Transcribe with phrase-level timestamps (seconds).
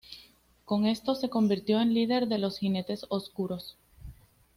[0.65, 3.77] Con esto, se convirtió en líder de los Jinetes Oscuros.